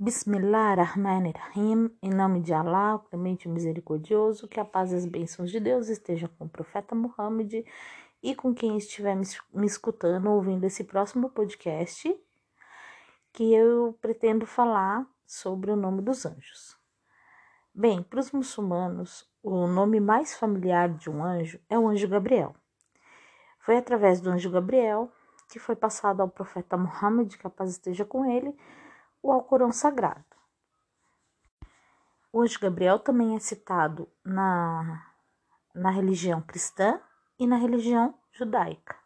Bismillah 0.00 0.74
ar-Rahman 0.78 1.26
ar-Rahim, 1.26 1.90
em 2.00 2.10
nome 2.10 2.40
de 2.40 2.54
Allah, 2.54 2.94
o 2.94 2.98
clemente 3.00 3.48
misericordioso, 3.48 4.46
que 4.46 4.60
a 4.60 4.64
paz 4.64 4.92
e 4.92 4.94
as 4.94 5.04
bênçãos 5.04 5.50
de 5.50 5.58
Deus 5.58 5.88
estejam 5.88 6.30
com 6.38 6.44
o 6.44 6.48
profeta 6.48 6.94
Muhammad 6.94 7.52
e 8.22 8.32
com 8.32 8.54
quem 8.54 8.76
estiver 8.76 9.16
me 9.16 9.66
escutando, 9.66 10.30
ouvindo 10.30 10.62
esse 10.62 10.84
próximo 10.84 11.28
podcast, 11.30 12.16
que 13.32 13.52
eu 13.52 13.98
pretendo 14.00 14.46
falar 14.46 15.04
sobre 15.26 15.72
o 15.72 15.76
nome 15.76 16.00
dos 16.00 16.24
anjos. 16.24 16.78
Bem, 17.74 18.00
para 18.00 18.20
os 18.20 18.30
muçulmanos, 18.30 19.28
o 19.42 19.66
nome 19.66 19.98
mais 19.98 20.36
familiar 20.36 20.90
de 20.90 21.10
um 21.10 21.24
anjo 21.24 21.58
é 21.68 21.76
o 21.76 21.88
anjo 21.88 22.06
Gabriel. 22.06 22.54
Foi 23.58 23.76
através 23.76 24.20
do 24.20 24.30
anjo 24.30 24.48
Gabriel 24.48 25.10
que 25.50 25.58
foi 25.58 25.74
passado 25.74 26.20
ao 26.20 26.28
profeta 26.28 26.76
Muhammad, 26.76 27.34
que 27.36 27.46
a 27.46 27.50
paz 27.50 27.70
esteja 27.70 28.04
com 28.04 28.24
ele, 28.24 28.54
o 29.28 29.32
Alcorão 29.32 29.70
Sagrado. 29.70 30.24
Anjo 32.34 32.58
Gabriel 32.58 32.98
também 32.98 33.36
é 33.36 33.38
citado 33.38 34.08
na, 34.24 35.06
na 35.74 35.90
religião 35.90 36.40
cristã 36.40 36.98
e 37.38 37.46
na 37.46 37.56
religião 37.56 38.14
judaica. 38.32 38.96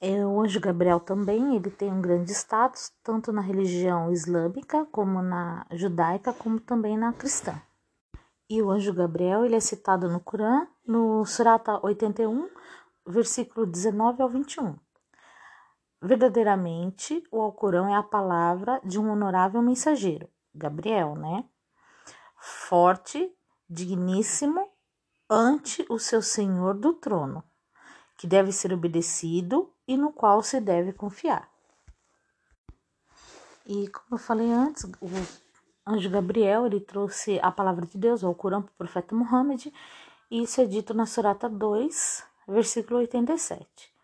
É, 0.00 0.24
o 0.26 0.40
anjo 0.42 0.60
Gabriel 0.60 1.00
também 1.00 1.56
ele 1.56 1.70
tem 1.70 1.90
um 1.90 2.02
grande 2.02 2.30
status, 2.32 2.92
tanto 3.02 3.32
na 3.32 3.40
religião 3.40 4.12
islâmica, 4.12 4.84
como 4.92 5.22
na 5.22 5.66
judaica, 5.72 6.32
como 6.34 6.60
também 6.60 6.98
na 6.98 7.12
cristã. 7.14 7.60
E 8.50 8.60
o 8.60 8.70
anjo 8.70 8.92
Gabriel 8.92 9.46
ele 9.46 9.56
é 9.56 9.60
citado 9.60 10.10
no 10.10 10.20
Corão, 10.20 10.68
no 10.86 11.24
Surata 11.24 11.80
81, 11.82 12.50
versículo 13.06 13.64
19 13.64 14.22
ao 14.22 14.28
21. 14.28 14.76
Verdadeiramente, 16.00 17.24
o 17.30 17.40
Alcorão 17.40 17.88
é 17.88 17.96
a 17.96 18.02
palavra 18.02 18.80
de 18.84 19.00
um 19.00 19.10
honorável 19.10 19.60
mensageiro, 19.60 20.28
Gabriel, 20.54 21.16
né? 21.16 21.44
Forte, 22.36 23.34
digníssimo, 23.68 24.68
ante 25.28 25.84
o 25.90 25.98
seu 25.98 26.22
Senhor 26.22 26.74
do 26.74 26.94
trono, 26.94 27.42
que 28.16 28.28
deve 28.28 28.52
ser 28.52 28.72
obedecido 28.72 29.74
e 29.88 29.96
no 29.96 30.12
qual 30.12 30.40
se 30.40 30.60
deve 30.60 30.92
confiar. 30.92 31.50
E 33.66 33.88
como 33.88 34.06
eu 34.12 34.18
falei 34.18 34.50
antes, 34.52 34.84
o 34.84 35.08
anjo 35.84 36.08
Gabriel 36.08 36.64
ele 36.64 36.80
trouxe 36.80 37.40
a 37.42 37.50
palavra 37.50 37.84
de 37.84 37.98
Deus, 37.98 38.22
o 38.22 38.28
Alcorão, 38.28 38.62
para 38.62 38.72
o 38.72 38.76
profeta 38.76 39.16
Muhammad, 39.16 39.66
e 40.30 40.42
isso 40.42 40.60
é 40.60 40.64
dito 40.64 40.94
na 40.94 41.06
Surata 41.06 41.48
2, 41.48 42.24
versículo 42.46 43.00
87. 43.00 43.97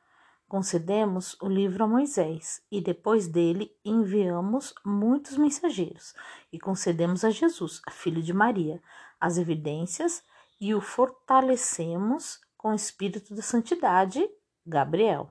Concedemos 0.54 1.36
o 1.42 1.48
livro 1.48 1.82
a 1.82 1.88
Moisés 1.88 2.62
e 2.70 2.80
depois 2.80 3.26
dele 3.26 3.76
enviamos 3.84 4.72
muitos 4.84 5.36
mensageiros 5.36 6.14
e 6.52 6.60
concedemos 6.60 7.24
a 7.24 7.30
Jesus, 7.30 7.82
filho 7.90 8.22
de 8.22 8.32
Maria, 8.32 8.80
as 9.20 9.36
evidências 9.36 10.22
e 10.60 10.72
o 10.72 10.80
fortalecemos 10.80 12.40
com 12.56 12.68
o 12.68 12.74
espírito 12.74 13.34
da 13.34 13.42
santidade, 13.42 14.30
Gabriel. 14.64 15.28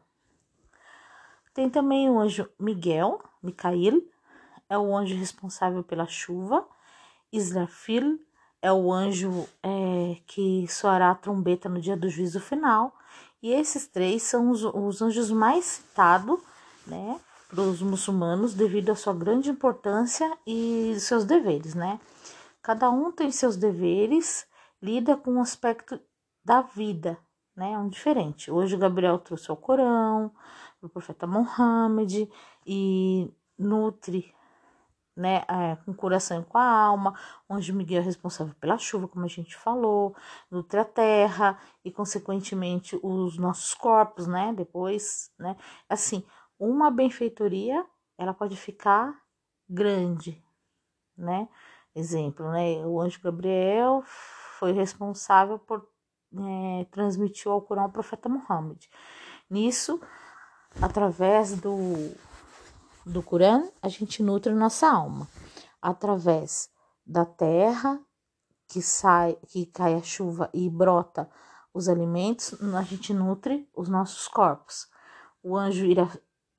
Tem 1.54 1.70
também 1.70 2.10
o 2.10 2.20
anjo 2.20 2.50
Miguel, 2.60 3.24
Micael, 3.42 4.02
é 4.68 4.78
o 4.78 4.94
anjo 4.94 5.16
responsável 5.16 5.86
pela 5.86 6.06
chuva. 6.06 6.68
Israfil 7.32 8.20
é 8.64 8.72
o 8.72 8.94
anjo 8.94 9.46
é, 9.62 10.16
que 10.26 10.66
soará 10.70 11.12
a 11.12 11.16
trombeta 11.16 11.68
no 11.68 11.82
dia 11.82 11.98
do 11.98 12.10
juízo 12.10 12.40
final. 12.40 12.96
E 13.42 13.52
esses 13.52 13.86
três 13.88 14.24
são 14.24 14.50
os, 14.50 14.64
os 14.64 15.02
anjos 15.02 15.30
mais 15.30 15.66
citados, 15.66 16.40
né, 16.88 17.20
para 17.50 17.60
os 17.60 17.82
muçulmanos 17.82 18.54
devido 18.54 18.90
à 18.90 18.96
sua 18.96 19.14
grande 19.14 19.50
importância 19.50 20.32
e 20.48 20.96
seus 20.98 21.26
deveres, 21.26 21.76
né? 21.76 22.00
Cada 22.62 22.90
um 22.90 23.12
tem 23.12 23.30
seus 23.32 23.58
deveres, 23.58 24.48
lida 24.82 25.18
com 25.18 25.34
um 25.34 25.42
aspecto 25.42 26.00
da 26.44 26.62
vida, 26.62 27.18
né? 27.54 27.78
Um 27.78 27.90
diferente. 27.90 28.50
Hoje 28.50 28.76
o 28.76 28.80
Gabriel 28.80 29.20
trouxe 29.20 29.52
o 29.52 29.58
Corão, 29.58 30.32
o 30.82 30.88
profeta 30.88 31.28
Muhammad 31.28 32.30
e 32.66 33.30
nutre 33.60 34.34
né, 35.16 35.44
é, 35.48 35.76
com 35.84 35.92
o 35.92 35.96
coração 35.96 36.42
e 36.42 36.46
com 36.46 36.58
a 36.58 36.66
alma, 36.66 37.14
onde 37.48 37.72
Miguel 37.72 38.02
é 38.02 38.06
responsável 38.06 38.54
pela 38.60 38.78
chuva, 38.78 39.08
como 39.08 39.26
a 39.26 39.30
gente 39.30 39.56
falou, 39.56 40.16
nutre 40.50 40.80
a 40.80 40.86
terra 40.86 41.60
e, 41.86 41.92
consequentemente, 41.92 43.00
os 43.02 43.38
nossos 43.38 43.74
corpos, 43.74 44.28
né, 44.28 44.54
depois, 44.56 45.32
né, 45.38 45.56
assim, 45.88 46.24
uma 46.60 46.90
benfeitoria, 46.90 47.86
ela 48.18 48.34
pode 48.34 48.56
ficar 48.58 49.16
grande, 49.70 50.44
né, 51.16 51.48
exemplo, 51.96 52.50
né, 52.52 52.86
o 52.86 53.00
anjo 53.00 53.22
Gabriel 53.22 54.04
foi 54.06 54.72
responsável 54.72 55.60
por 55.60 55.88
é, 56.36 56.86
transmitir 56.86 57.48
o 57.48 57.52
Alcorão 57.52 57.84
ao 57.84 57.90
profeta 57.92 58.28
Muhammad. 58.28 58.86
Nisso, 59.50 60.02
através 60.82 61.60
do 61.60 62.12
do 63.06 63.22
Corão, 63.22 63.72
a 63.82 63.90
gente 63.90 64.24
nutre 64.24 64.54
nossa 64.54 64.90
alma 64.90 65.28
através 65.82 66.70
da 67.06 67.26
terra 67.26 68.00
que 68.68 68.82
sai, 68.82 69.38
que 69.48 69.66
cai 69.66 69.94
a 69.94 70.02
chuva 70.02 70.50
e 70.54 70.70
brota 70.70 71.30
os 71.74 71.90
alimentos, 71.90 72.56
a 72.76 72.82
gente 72.84 73.14
nutre 73.14 73.68
os 73.76 73.90
nossos 73.90 74.28
corpos. 74.28 74.88
O 75.44 75.58
anjo 75.58 75.86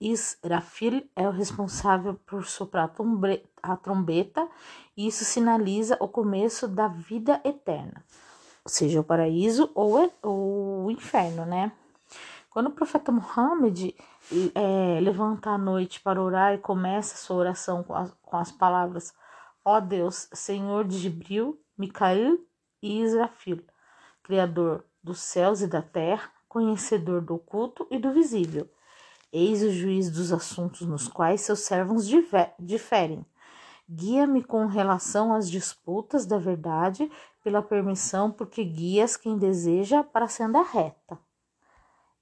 Israfil 0.00 1.09
é 1.16 1.27
o 1.27 1.32
responsável 1.32 2.15
por 2.27 2.44
soprar 2.44 2.93
a 3.62 3.76
trombeta, 3.76 4.49
e 4.97 5.06
isso 5.06 5.25
sinaliza 5.25 5.97
o 6.00 6.09
começo 6.09 6.69
da 6.69 6.88
vida 6.88 7.41
eterna, 7.44 8.05
seja 8.66 9.00
o 9.00 9.05
paraíso 9.05 9.71
ou, 9.75 10.12
o 10.22 10.91
inferno, 10.91 11.47
né? 11.47 11.72
Quando 12.54 12.69
o 12.69 12.72
profeta 12.72 13.10
Muhammad 13.10 13.91
é, 14.54 15.00
levanta 15.00 15.50
à 15.50 15.59
noite 15.59 16.00
para 16.00 16.22
orar 16.22 16.54
e 16.54 16.59
começa 16.59 17.16
sua 17.16 17.34
oração 17.34 17.82
com 17.82 17.92
as, 17.97 18.15
com 18.22 18.37
as 18.37 18.53
palavras: 18.53 19.12
Ó 19.65 19.76
oh 19.76 19.81
Deus, 19.81 20.28
Senhor 20.32 20.84
de 20.84 20.97
Gibril, 20.97 21.60
Micael 21.76 22.38
e 22.81 23.00
Israfil, 23.00 23.60
Criador 24.22 24.84
dos 25.03 25.19
céus 25.19 25.62
e 25.62 25.66
da 25.66 25.82
terra, 25.82 26.31
conhecedor 26.48 27.22
do 27.22 27.34
oculto 27.34 27.88
e 27.91 27.98
do 27.98 28.12
visível. 28.12 28.70
Eis 29.32 29.60
o 29.60 29.72
juiz 29.72 30.09
dos 30.09 30.32
assuntos 30.32 30.82
nos 30.82 31.09
quais 31.09 31.41
seus 31.41 31.59
servos 31.59 32.09
diferem. 32.56 33.26
Guia-me 33.91 34.44
com 34.44 34.66
relação 34.66 35.34
às 35.34 35.50
disputas 35.50 36.25
da 36.25 36.38
verdade, 36.38 37.10
pela 37.43 37.60
permissão, 37.60 38.31
porque 38.31 38.62
guias 38.62 39.16
quem 39.16 39.37
deseja 39.37 40.04
para 40.04 40.26
a 40.26 40.28
senda 40.28 40.62
reta. 40.62 41.19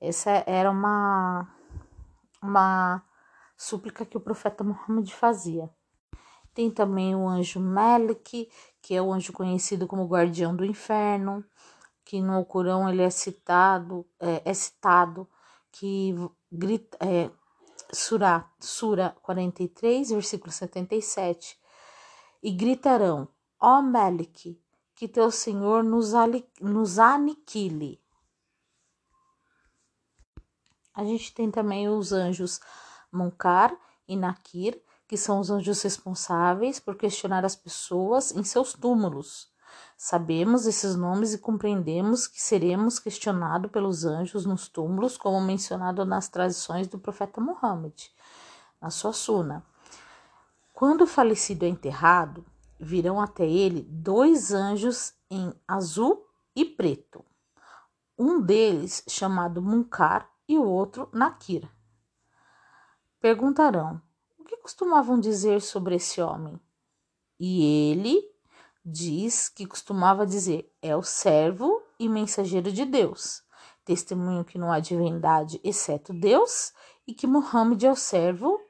Essa 0.05 0.43
era 0.49 0.69
uma, 0.69 1.49
uma 2.43 3.05
súplica 3.57 4.05
que 4.05 4.17
o 4.17 4.21
profeta 4.21 4.65
Muhammad 4.65 5.09
fazia. 5.13 5.71
Tem 6.53 6.69
também 6.73 7.15
o 7.15 7.29
anjo 7.29 7.61
Melik, 7.61 8.51
que 8.83 8.97
é 8.97 9.01
o 9.01 9.13
anjo 9.13 9.33
conhecido 9.33 9.87
como 9.87 10.09
guardião 10.09 10.57
do 10.57 10.65
inferno, 10.65 11.45
que 12.05 12.21
no 12.21 12.45
Corão 12.45 12.89
ele 12.89 13.01
é 13.01 13.11
citado, 13.11 14.05
é, 14.19 14.43
é 14.45 14.53
citado, 14.53 15.29
que 15.71 16.17
grita, 16.51 16.99
é, 17.01 17.31
Sura 17.93 19.15
43, 19.23 20.11
versículo 20.11 20.51
77, 20.51 21.57
e 22.43 22.51
gritarão, 22.51 23.29
ó 23.61 23.81
Melik, 23.81 24.61
que 24.97 25.07
teu 25.07 25.31
Senhor 25.31 25.85
nos, 25.85 26.13
nos 26.61 26.99
aniquile. 26.99 28.02
A 30.95 31.05
gente 31.05 31.35
tem 31.35 31.51
também 31.51 31.89
os 31.89 32.13
anjos 32.13 32.61
Munkar 33.11 33.75
e 34.07 34.17
Nakir, 34.17 34.81
que 35.07 35.17
são 35.17 35.41
os 35.41 35.51
anjos 35.51 35.83
responsáveis 35.83 36.81
por 36.81 36.97
questionar 36.97 37.45
as 37.45 37.57
pessoas 37.57 38.33
em 38.33 38.43
seus 38.43 38.73
túmulos. 38.73 39.53
Sabemos 39.97 40.67
esses 40.67 40.97
nomes 40.97 41.33
e 41.33 41.39
compreendemos 41.39 42.27
que 42.27 42.41
seremos 42.43 42.99
questionados 42.99 43.71
pelos 43.71 44.05
anjos 44.05 44.45
nos 44.45 44.69
túmulos, 44.69 45.17
como 45.17 45.41
mencionado 45.41 46.05
nas 46.05 46.29
tradições 46.29 46.89
do 46.89 46.99
profeta 46.99 47.41
Muhammad, 47.41 47.95
na 48.81 48.91
sua 48.91 49.13
suna. 49.13 49.65
Quando 50.73 51.03
o 51.03 51.07
falecido 51.07 51.65
é 51.65 51.69
enterrado, 51.69 52.45
virão 52.81 53.21
até 53.21 53.47
ele 53.47 53.83
dois 53.89 54.53
anjos 54.53 55.15
em 55.31 55.55
azul 55.69 56.27
e 56.57 56.65
preto. 56.65 57.25
Um 58.19 58.41
deles, 58.41 59.05
chamado 59.09 59.63
Munkar, 59.63 60.32
e 60.49 60.59
o 60.59 60.65
outro 60.65 61.09
Nakir. 61.13 61.69
Perguntarão: 63.21 64.01
o 64.39 64.45
que 64.45 64.57
costumavam 64.57 65.19
dizer 65.19 65.61
sobre 65.61 65.95
esse 65.97 66.21
homem? 66.21 66.61
E 67.39 67.91
ele 67.91 68.21
diz 68.85 69.49
que 69.49 69.67
costumava 69.67 70.27
dizer: 70.27 70.73
é 70.83 70.97
o 70.97 71.03
servo 71.03 71.83
e 71.99 72.09
mensageiro 72.09 72.73
de 72.73 72.85
Deus. 72.85 73.43
Testemunho 73.85 74.45
que 74.45 74.59
não 74.59 74.71
há 74.71 74.81
divindade 74.81 75.61
exceto 75.65 76.13
Deus 76.13 76.73
e 77.07 77.15
que 77.15 77.27
Muhammad 77.27 77.83
é 77.83 77.91
o 77.91 77.97
servo 77.97 78.61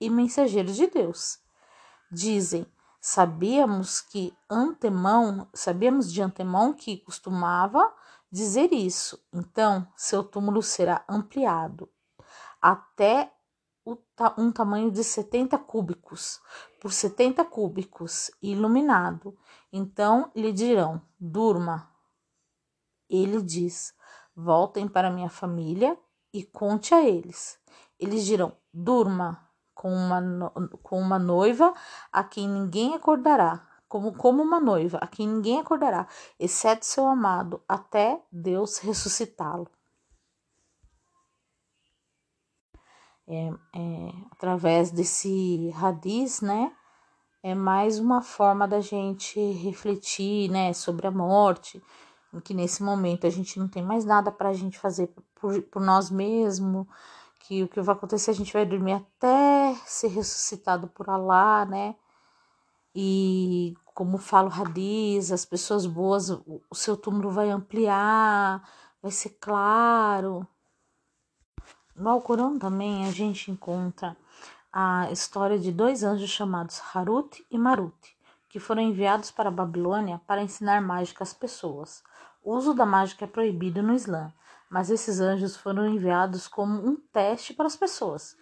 e 0.00 0.08
mensageiro 0.08 0.72
de 0.72 0.86
Deus. 0.86 1.38
Dizem: 2.10 2.66
Sabíamos 3.00 4.00
que 4.00 4.36
antemão, 4.50 5.48
sabíamos 5.54 6.12
de 6.12 6.20
antemão 6.22 6.72
que 6.72 6.98
costumava 6.98 7.92
dizer 8.30 8.72
isso. 8.72 9.22
Então, 9.32 9.86
seu 9.96 10.22
túmulo 10.22 10.62
será 10.62 11.04
ampliado 11.08 11.88
até 12.60 13.32
um 14.36 14.50
tamanho 14.50 14.90
de 14.90 15.04
70 15.04 15.56
cúbicos 15.58 16.40
por 16.80 16.92
70 16.92 17.44
cúbicos, 17.44 18.30
iluminado. 18.42 19.36
Então 19.72 20.30
lhe 20.34 20.52
dirão: 20.52 21.02
durma. 21.18 21.90
Ele 23.08 23.42
diz: 23.42 23.94
voltem 24.34 24.88
para 24.88 25.10
minha 25.10 25.28
família 25.28 25.98
e 26.32 26.44
conte 26.44 26.94
a 26.94 27.02
eles. 27.02 27.58
Eles 27.98 28.24
dirão: 28.24 28.56
durma 28.72 29.48
com 29.74 29.92
uma, 29.92 30.50
com 30.82 31.00
uma 31.00 31.18
noiva 31.18 31.74
a 32.12 32.24
quem 32.24 32.48
ninguém 32.48 32.94
acordará, 32.94 33.65
como, 33.88 34.12
como 34.14 34.42
uma 34.42 34.60
noiva 34.60 34.98
a 34.98 35.06
quem 35.06 35.28
ninguém 35.28 35.60
acordará, 35.60 36.06
exceto 36.38 36.84
seu 36.84 37.06
amado, 37.06 37.62
até 37.68 38.20
Deus 38.30 38.78
ressuscitá-lo. 38.78 39.68
É, 43.28 43.48
é, 43.74 44.12
através 44.30 44.90
desse 44.90 45.70
radiz, 45.70 46.40
né? 46.40 46.72
É 47.42 47.54
mais 47.54 47.98
uma 47.98 48.22
forma 48.22 48.66
da 48.66 48.80
gente 48.80 49.40
refletir, 49.52 50.50
né, 50.50 50.72
sobre 50.72 51.06
a 51.06 51.10
morte, 51.10 51.82
que 52.42 52.54
nesse 52.54 52.82
momento 52.82 53.26
a 53.26 53.30
gente 53.30 53.58
não 53.58 53.68
tem 53.68 53.82
mais 53.82 54.04
nada 54.04 54.32
para 54.32 54.48
a 54.48 54.52
gente 54.52 54.78
fazer 54.78 55.12
por, 55.34 55.62
por 55.62 55.80
nós 55.82 56.10
mesmos, 56.10 56.86
que 57.40 57.62
o 57.62 57.68
que 57.68 57.80
vai 57.80 57.94
acontecer 57.94 58.30
a 58.30 58.34
gente 58.34 58.52
vai 58.52 58.66
dormir 58.66 58.94
até 58.94 59.74
ser 59.86 60.08
ressuscitado 60.08 60.88
por 60.88 61.08
Allah, 61.08 61.64
né? 61.66 61.94
E 62.98 63.76
como 63.92 64.16
fala 64.16 64.48
o 64.48 64.62
Hadiz, 64.62 65.30
as 65.30 65.44
pessoas 65.44 65.84
boas, 65.84 66.30
o 66.30 66.74
seu 66.74 66.96
túmulo 66.96 67.30
vai 67.30 67.50
ampliar, 67.50 68.66
vai 69.02 69.12
ser 69.12 69.36
claro. 69.38 70.48
No 71.94 72.08
Alcorão 72.08 72.58
também 72.58 73.06
a 73.06 73.10
gente 73.10 73.50
encontra 73.50 74.16
a 74.72 75.10
história 75.12 75.58
de 75.58 75.70
dois 75.70 76.02
anjos 76.02 76.30
chamados 76.30 76.80
Harut 76.94 77.46
e 77.50 77.58
Marut, 77.58 78.16
que 78.48 78.58
foram 78.58 78.80
enviados 78.80 79.30
para 79.30 79.50
a 79.50 79.52
Babilônia 79.52 80.18
para 80.26 80.42
ensinar 80.42 80.80
mágica 80.80 81.22
às 81.22 81.34
pessoas. 81.34 82.02
O 82.42 82.56
uso 82.56 82.72
da 82.72 82.86
mágica 82.86 83.26
é 83.26 83.28
proibido 83.28 83.82
no 83.82 83.92
Islã, 83.92 84.32
mas 84.70 84.88
esses 84.88 85.20
anjos 85.20 85.54
foram 85.54 85.86
enviados 85.86 86.48
como 86.48 86.82
um 86.82 86.96
teste 87.12 87.52
para 87.52 87.66
as 87.66 87.76
pessoas. 87.76 88.38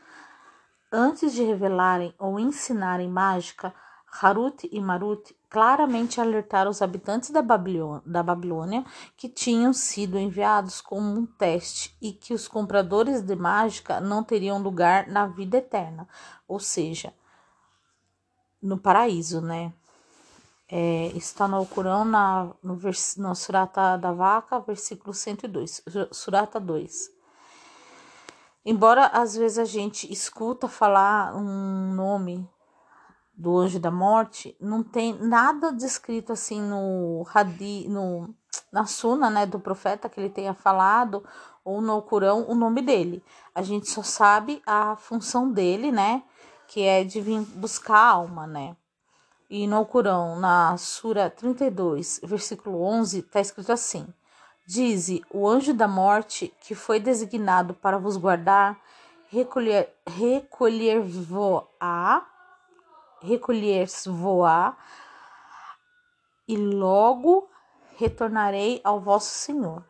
Antes 0.92 1.32
de 1.32 1.42
revelarem 1.42 2.14
ou 2.20 2.38
ensinarem 2.38 3.08
mágica, 3.08 3.74
Harut 4.20 4.68
e 4.70 4.80
Marut 4.80 5.34
claramente 5.50 6.20
alertaram 6.20 6.70
os 6.70 6.80
habitantes 6.80 7.30
da 7.30 7.42
Babilônia, 7.42 8.02
da 8.06 8.22
Babilônia 8.22 8.84
que 9.16 9.28
tinham 9.28 9.72
sido 9.72 10.18
enviados 10.18 10.80
como 10.80 11.18
um 11.18 11.26
teste 11.26 11.96
e 12.00 12.12
que 12.12 12.32
os 12.32 12.46
compradores 12.46 13.22
de 13.22 13.34
mágica 13.34 14.00
não 14.00 14.22
teriam 14.22 14.62
lugar 14.62 15.08
na 15.08 15.26
vida 15.26 15.58
eterna, 15.58 16.08
ou 16.46 16.60
seja, 16.60 17.12
no 18.62 18.78
paraíso, 18.78 19.40
né? 19.40 19.72
É, 20.68 21.08
está 21.14 21.46
no 21.46 21.56
Alcorão, 21.56 22.04
na, 22.04 22.50
no, 22.62 22.74
vers, 22.74 23.16
Surata 23.36 23.96
da 23.96 24.12
Vaca, 24.12 24.60
versículo 24.60 25.12
102, 25.12 25.82
Surata 26.10 26.58
2. 26.58 27.10
Embora 28.64 29.06
às 29.08 29.36
vezes 29.36 29.58
a 29.58 29.64
gente 29.64 30.10
escuta 30.10 30.66
falar 30.68 31.36
um 31.36 31.92
nome 31.94 32.48
do 33.36 33.56
anjo 33.58 33.80
da 33.80 33.90
morte, 33.90 34.56
não 34.60 34.82
tem 34.82 35.14
nada 35.18 35.72
descrito 35.72 36.32
assim 36.32 36.60
no 36.60 37.26
Hadi, 37.32 37.88
no 37.88 38.34
na 38.70 38.86
Suna, 38.86 39.30
né, 39.30 39.46
do 39.46 39.58
profeta 39.58 40.08
que 40.08 40.20
ele 40.20 40.30
tenha 40.30 40.54
falado 40.54 41.24
ou 41.64 41.80
no 41.80 41.92
Alcorão 41.92 42.44
o 42.48 42.54
nome 42.54 42.82
dele. 42.82 43.22
A 43.54 43.62
gente 43.62 43.88
só 43.88 44.02
sabe 44.02 44.62
a 44.66 44.96
função 44.96 45.50
dele, 45.50 45.90
né, 45.90 46.22
que 46.66 46.82
é 46.82 47.04
de 47.04 47.20
vir 47.20 47.40
buscar 47.56 47.96
a 47.96 48.10
alma, 48.10 48.46
né? 48.46 48.76
E 49.48 49.66
no 49.66 49.76
Alcorão, 49.76 50.36
na 50.36 50.76
Sura 50.76 51.30
32, 51.30 52.20
versículo 52.24 52.82
11, 52.82 53.20
está 53.20 53.40
escrito 53.40 53.70
assim: 53.70 54.06
Dize 54.66 55.22
o 55.30 55.46
anjo 55.46 55.74
da 55.74 55.86
morte 55.86 56.52
que 56.60 56.74
foi 56.74 56.98
designado 56.98 57.74
para 57.74 57.98
vos 57.98 58.16
guardar, 58.16 58.80
recolher, 59.28 59.94
recolher-vos-á, 63.24 64.76
recolher-vos-á, 64.76 64.76
e 66.46 66.56
logo 66.56 67.48
retornarei 67.96 68.80
ao 68.84 69.00
vosso 69.00 69.30
Senhor. 69.30 69.82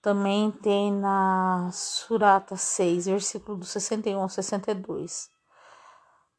Também 0.00 0.50
tem 0.50 0.90
na 0.90 1.70
Surata 1.72 2.56
6, 2.56 3.06
versículo 3.06 3.58
do 3.58 3.64
61 3.64 4.20
ao 4.20 4.28
62 4.28 5.34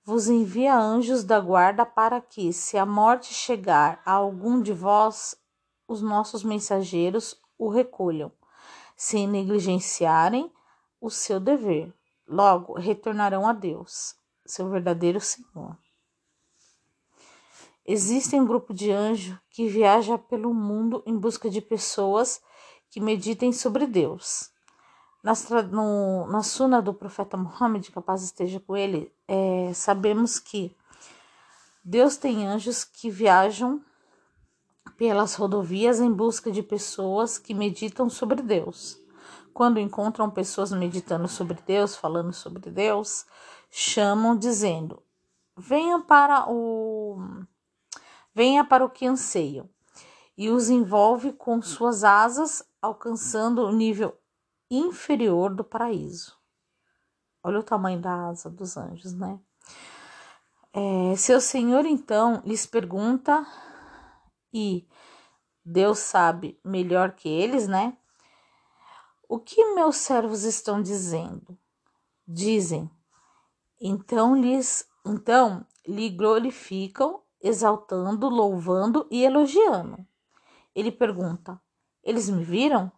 vos 0.05 0.27
envia 0.29 0.77
anjos 0.77 1.23
da 1.23 1.39
guarda 1.39 1.83
para 1.83 2.21
que, 2.21 2.53
se 2.53 2.77
a 2.77 2.85
morte 2.85 3.33
chegar 3.33 3.99
a 4.05 4.11
algum 4.11 4.61
de 4.61 4.71
vós, 4.71 5.35
os 5.87 5.99
nossos 5.99 6.43
mensageiros 6.43 7.41
o 7.57 7.69
recolham, 7.69 8.31
sem 8.95 9.27
negligenciarem 9.27 10.51
o 11.01 11.09
seu 11.09 11.39
dever. 11.39 11.91
Logo 12.27 12.73
retornarão 12.73 13.47
a 13.47 13.53
Deus, 13.53 14.15
seu 14.45 14.69
verdadeiro 14.69 15.19
Senhor. 15.19 15.77
Existe 17.85 18.35
um 18.35 18.45
grupo 18.45 18.73
de 18.73 18.91
anjos 18.91 19.37
que 19.49 19.67
viaja 19.67 20.17
pelo 20.17 20.53
mundo 20.53 21.03
em 21.05 21.15
busca 21.15 21.49
de 21.49 21.61
pessoas 21.61 22.41
que 22.89 22.99
meditem 22.99 23.53
sobre 23.53 23.85
Deus. 23.85 24.49
Nas, 25.23 25.47
no, 25.71 26.27
na 26.27 26.41
suna 26.41 26.81
do 26.81 26.93
profeta 26.93 27.35
Muhammad, 27.35 27.87
que 27.87 27.97
a 27.97 28.01
paz 28.01 28.23
esteja 28.23 28.59
com 28.59 28.75
ele, 28.75 29.11
é, 29.27 29.71
sabemos 29.73 30.39
que 30.39 30.75
Deus 31.83 32.17
tem 32.17 32.45
anjos 32.47 32.83
que 32.83 33.09
viajam 33.09 33.83
pelas 34.97 35.35
rodovias 35.35 35.99
em 35.99 36.11
busca 36.11 36.51
de 36.51 36.63
pessoas 36.63 37.37
que 37.37 37.53
meditam 37.53 38.09
sobre 38.09 38.41
Deus. 38.41 38.99
Quando 39.53 39.79
encontram 39.79 40.29
pessoas 40.29 40.71
meditando 40.71 41.27
sobre 41.27 41.57
Deus, 41.65 41.95
falando 41.95 42.33
sobre 42.33 42.69
Deus, 42.69 43.25
chamam 43.77 44.37
dizendo: 44.37 45.03
"Venha 45.57 45.99
para 45.99 46.49
o 46.49 47.17
venha 48.33 48.63
para 48.63 48.85
o 48.85 48.89
que 48.89 49.05
anseiam." 49.05 49.69
E 50.37 50.49
os 50.49 50.69
envolve 50.69 51.33
com 51.33 51.61
suas 51.61 52.03
asas, 52.03 52.63
alcançando 52.81 53.63
o 53.63 53.71
nível 53.71 54.17
inferior 54.69 55.53
do 55.53 55.63
paraíso. 55.63 56.37
Olha 57.43 57.59
o 57.59 57.63
tamanho 57.63 57.99
da 57.99 58.27
asa 58.27 58.49
dos 58.49 58.75
anjos, 58.75 59.13
né? 59.13 59.39
É, 60.73 61.15
seu 61.15 61.39
senhor 61.39 61.85
então 61.85 62.41
lhes 62.45 62.65
pergunta 62.65 63.45
e 64.53 64.87
Deus 65.63 65.99
sabe 65.99 66.59
melhor 66.63 67.11
que 67.11 67.29
eles, 67.29 67.67
né? 67.67 67.97
O 69.27 69.39
que 69.39 69.73
meus 69.73 69.97
servos 69.97 70.43
estão 70.43 70.81
dizendo? 70.81 71.57
Dizem. 72.27 72.89
Então 73.79 74.35
lhes, 74.35 74.87
então 75.05 75.65
lhe 75.85 76.09
glorificam, 76.09 77.21
exaltando, 77.41 78.29
louvando 78.29 79.07
e 79.11 79.23
elogiando. 79.23 80.05
Ele 80.73 80.91
pergunta: 80.91 81.61
Eles 82.03 82.29
me 82.29 82.43
viram? 82.43 82.91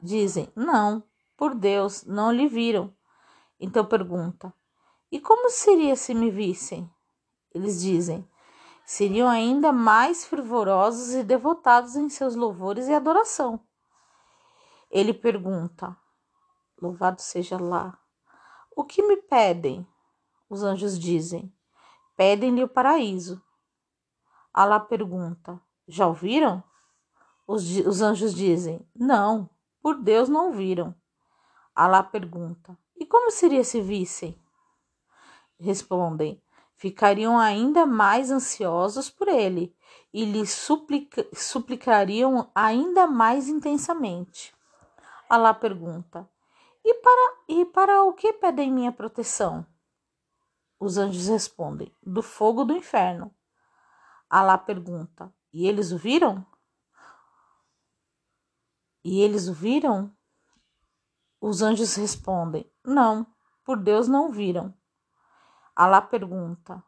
Dizem: 0.00 0.52
Não, 0.54 1.02
por 1.36 1.54
Deus, 1.54 2.04
não 2.04 2.30
lhe 2.30 2.46
viram. 2.46 2.94
Então 3.58 3.84
pergunta: 3.84 4.52
E 5.10 5.18
como 5.18 5.48
seria 5.50 5.96
se 5.96 6.14
me 6.14 6.30
vissem? 6.30 6.90
Eles 7.52 7.80
dizem: 7.80 8.28
Seriam 8.84 9.28
ainda 9.28 9.72
mais 9.72 10.26
fervorosos 10.26 11.14
e 11.14 11.24
devotados 11.24 11.96
em 11.96 12.08
seus 12.10 12.34
louvores 12.34 12.88
e 12.88 12.92
adoração. 12.92 13.58
Ele 14.90 15.14
pergunta: 15.14 15.96
Louvado 16.80 17.22
seja 17.22 17.58
lá. 17.58 17.98
O 18.76 18.84
que 18.84 19.02
me 19.02 19.16
pedem? 19.16 19.86
Os 20.54 20.62
anjos 20.62 20.96
dizem: 20.96 21.52
Pedem-lhe 22.16 22.62
o 22.62 22.68
paraíso. 22.68 23.42
Alá 24.52 24.78
pergunta: 24.78 25.60
Já 25.88 26.06
ouviram? 26.06 26.62
Os, 27.44 27.68
os 27.78 28.00
anjos 28.00 28.32
dizem: 28.32 28.80
Não. 28.94 29.50
Por 29.82 30.00
Deus 30.00 30.28
não 30.28 30.52
viram. 30.52 30.94
Alá 31.74 32.04
pergunta: 32.04 32.78
E 32.96 33.04
como 33.04 33.32
seria 33.32 33.64
se 33.64 33.80
vissem? 33.80 34.40
Respondem: 35.58 36.40
Ficariam 36.76 37.36
ainda 37.36 37.84
mais 37.84 38.30
ansiosos 38.30 39.10
por 39.10 39.26
ele 39.26 39.76
e 40.12 40.24
lhe 40.24 40.46
suplica, 40.46 41.26
suplicariam 41.32 42.48
ainda 42.54 43.08
mais 43.08 43.48
intensamente. 43.48 44.54
Alá 45.28 45.52
pergunta: 45.52 46.30
e 46.84 46.94
para, 46.94 47.38
e 47.48 47.64
para 47.64 48.04
o 48.04 48.12
que 48.12 48.32
pedem 48.34 48.70
minha 48.70 48.92
proteção? 48.92 49.66
Os 50.84 50.98
anjos 50.98 51.28
respondem: 51.28 51.90
Do 52.02 52.22
fogo 52.22 52.62
do 52.62 52.76
inferno. 52.76 53.34
Alá 54.28 54.58
pergunta: 54.58 55.32
E 55.50 55.66
eles 55.66 55.92
o 55.92 55.96
viram? 55.96 56.46
E 59.02 59.22
eles 59.22 59.48
o 59.48 59.54
viram? 59.54 60.14
Os 61.40 61.62
anjos 61.62 61.94
respondem: 61.94 62.70
Não, 62.84 63.26
por 63.64 63.78
Deus 63.78 64.08
não 64.08 64.30
viram. 64.30 64.74
Alá 65.74 66.02
pergunta: 66.02 66.84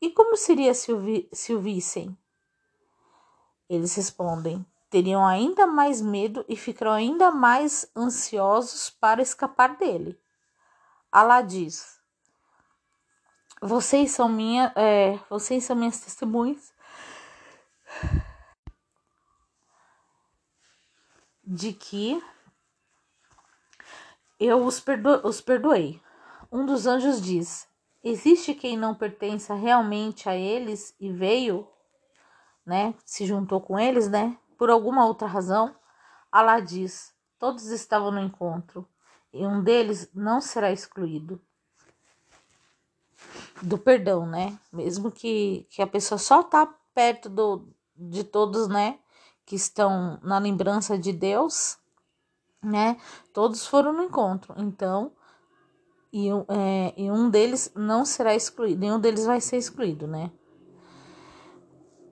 E 0.00 0.10
como 0.10 0.36
seria 0.36 0.74
se 0.74 0.92
o, 0.92 0.98
vi 0.98 1.28
se 1.32 1.54
o 1.54 1.60
vissem? 1.60 2.18
Eles 3.68 3.94
respondem: 3.94 4.66
teriam 4.90 5.24
ainda 5.24 5.64
mais 5.64 6.00
medo 6.00 6.44
e 6.48 6.56
ficariam 6.56 6.96
ainda 6.96 7.30
mais 7.30 7.88
ansiosos 7.94 8.90
para 8.90 9.22
escapar 9.22 9.76
dele. 9.76 10.20
Alá 11.12 11.40
diz: 11.40 11.97
Vocês 13.60 14.12
são 14.12 14.28
minha, 14.28 14.72
é, 14.76 15.18
vocês 15.28 15.64
são 15.64 15.74
minhas 15.74 16.00
testemunhas 16.00 16.72
de 21.42 21.72
que 21.72 22.22
eu 24.38 24.64
os, 24.64 24.78
perdo 24.78 25.26
os 25.26 25.40
perdoei. 25.40 26.00
Um 26.52 26.64
dos 26.64 26.86
anjos 26.86 27.20
diz: 27.20 27.66
Existe 28.04 28.54
quem 28.54 28.76
não 28.76 28.94
pertença 28.94 29.54
realmente 29.54 30.28
a 30.28 30.36
eles 30.36 30.94
e 31.00 31.10
veio, 31.10 31.66
né? 32.64 32.94
Se 33.04 33.26
juntou 33.26 33.60
com 33.60 33.78
eles, 33.78 34.08
né? 34.08 34.38
Por 34.56 34.70
alguma 34.70 35.04
outra 35.04 35.26
razão, 35.26 35.74
Alá 36.30 36.60
diz: 36.60 37.12
todos 37.38 37.66
estavam 37.66 38.12
no 38.12 38.20
encontro, 38.20 38.86
e 39.32 39.44
um 39.44 39.62
deles 39.64 40.10
não 40.14 40.40
será 40.40 40.70
excluído 40.70 41.42
do 43.62 43.78
perdão, 43.78 44.26
né? 44.26 44.58
Mesmo 44.72 45.10
que, 45.10 45.66
que 45.70 45.82
a 45.82 45.86
pessoa 45.86 46.18
só 46.18 46.42
tá 46.42 46.66
perto 46.94 47.28
do, 47.28 47.68
de 47.96 48.24
todos, 48.24 48.68
né? 48.68 48.98
Que 49.44 49.56
estão 49.56 50.18
na 50.22 50.38
lembrança 50.38 50.98
de 50.98 51.12
Deus, 51.12 51.78
né? 52.62 52.96
Todos 53.32 53.66
foram 53.66 53.92
no 53.92 54.04
encontro. 54.04 54.54
Então, 54.58 55.12
e, 56.12 56.28
é, 56.48 56.94
e 56.96 57.10
um 57.10 57.28
deles 57.28 57.70
não 57.74 58.04
será 58.04 58.34
excluído, 58.34 58.80
nenhum 58.80 58.98
deles 58.98 59.26
vai 59.26 59.40
ser 59.40 59.56
excluído, 59.56 60.06
né? 60.06 60.30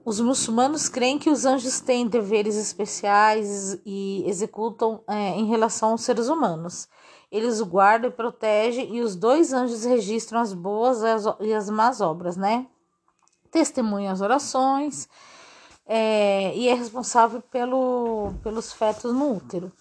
Os 0.05 0.21
muçulmanos 0.21 0.89
creem 0.89 1.19
que 1.19 1.29
os 1.29 1.45
anjos 1.45 1.81
têm 1.81 2.07
deveres 2.07 2.55
especiais 2.55 3.77
e 3.85 4.23
executam 4.25 5.03
é, 5.09 5.31
em 5.31 5.47
relação 5.47 5.91
aos 5.91 6.03
seres 6.03 6.29
humanos. 6.29 6.89
Eles 7.31 7.61
o 7.61 7.67
guardam 7.67 8.09
e 8.09 8.13
protegem, 8.13 8.95
e 8.95 9.01
os 9.01 9.17
dois 9.17 9.53
anjos 9.53 9.85
registram 9.85 10.41
as 10.41 10.53
boas 10.53 11.03
e 11.41 11.53
as, 11.53 11.69
más 11.69 12.01
obras, 12.01 12.37
né? 12.37 12.67
Testemunham 13.51 14.13
as 14.13 14.21
orações 14.21 15.09
é, 15.85 16.55
e 16.57 16.69
é 16.69 16.75
responsável 16.75 17.43
pelo, 17.43 18.33
pelos 18.43 18.73
fetos 18.73 19.13
no 19.13 19.37
útero. 19.37 19.73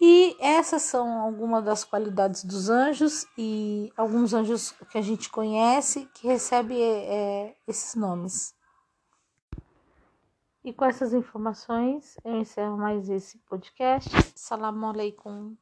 E 0.00 0.36
essas 0.38 0.82
são 0.82 1.20
algumas 1.22 1.64
das 1.64 1.84
qualidades 1.84 2.44
dos 2.44 2.70
anjos 2.70 3.26
e 3.36 3.92
alguns 3.96 4.32
anjos 4.32 4.70
que 4.90 4.98
a 4.98 5.02
gente 5.02 5.28
conhece 5.28 6.08
que 6.14 6.28
recebem 6.28 6.80
é, 6.80 7.56
esses 7.66 7.96
nomes. 7.96 8.54
E 10.64 10.72
com 10.72 10.84
essas 10.84 11.12
informações, 11.14 12.16
eu 12.24 12.36
encerro 12.36 12.76
mais 12.76 13.08
esse 13.08 13.38
podcast. 13.38 14.10
Salam 14.36 14.86
aleikum. 14.86 15.56